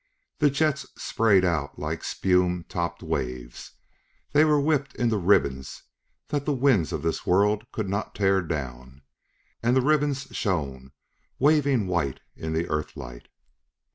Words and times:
The 0.39 0.49
jets 0.49 0.87
sprayed 0.97 1.45
out 1.45 1.77
like 1.77 2.03
spume 2.03 2.65
topped 2.67 3.03
waves; 3.03 3.73
they 4.31 4.43
were 4.43 4.59
whipped 4.59 4.95
into 4.95 5.15
ribbons 5.17 5.83
that 6.29 6.43
the 6.43 6.55
winds 6.55 6.91
of 6.91 7.03
this 7.03 7.23
world 7.27 7.67
could 7.71 7.87
not 7.87 8.15
tear 8.15 8.41
down, 8.41 9.03
and 9.61 9.75
the 9.77 9.81
ribbons 9.81 10.23
shone, 10.31 10.91
waving 11.37 11.85
white 11.85 12.19
in 12.35 12.53
the 12.53 12.67
earthlight. 12.67 13.27